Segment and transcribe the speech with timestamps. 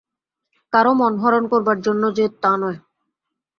[0.73, 2.79] কারো মন হরণ করবার জন্যে যে, তা নয়।